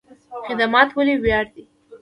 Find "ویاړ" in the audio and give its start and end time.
1.23-1.45